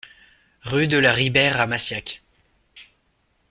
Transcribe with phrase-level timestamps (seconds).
[0.63, 2.23] Rue de la Ribeyre à Massiac